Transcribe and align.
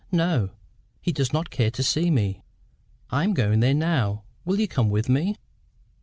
"No. 0.11 0.49
He 0.99 1.11
does 1.11 1.31
not 1.31 1.51
care 1.51 1.69
to 1.69 1.83
see 1.83 2.09
me." 2.09 2.41
"I 3.11 3.23
am 3.23 3.35
going 3.35 3.59
there 3.59 3.75
now: 3.75 4.23
will 4.45 4.59
you 4.59 4.67
come 4.67 4.89
with 4.89 5.07
me?" 5.09 5.35